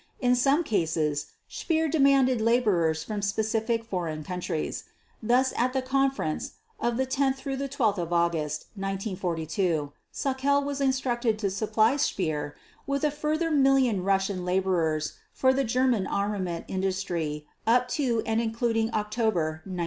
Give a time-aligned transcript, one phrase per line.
[0.19, 4.85] In some cases Speer demanded laborers from specific foreign countries.
[5.21, 7.61] Thus, at the conference of 10 12
[8.11, 12.55] August 1942 Sauckel was instructed to supply Speer
[12.87, 18.87] with "a further million Russian laborers for the German armament industry up to and including
[18.95, 19.79] October 1942".